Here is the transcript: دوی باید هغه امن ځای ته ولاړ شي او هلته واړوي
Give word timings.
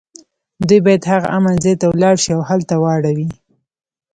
دوی 0.67 0.79
باید 0.85 1.03
هغه 1.11 1.27
امن 1.37 1.55
ځای 1.63 1.75
ته 1.81 1.85
ولاړ 1.89 2.15
شي 2.23 2.31
او 2.35 2.41
هلته 2.49 2.73
واړوي 2.83 3.27